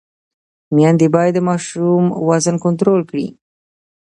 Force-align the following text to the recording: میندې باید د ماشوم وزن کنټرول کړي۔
میندې 0.75 1.07
باید 1.15 1.33
د 1.35 1.39
ماشوم 1.49 2.05
وزن 2.29 2.55
کنټرول 2.65 3.01
کړي۔ 3.09 3.27